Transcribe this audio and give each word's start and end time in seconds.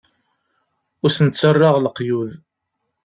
Ur 1.03 1.09
asen-ttarraɣ 1.11 1.75
leqyud. 1.79 2.31